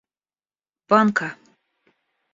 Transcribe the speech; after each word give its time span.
банка 0.89 1.29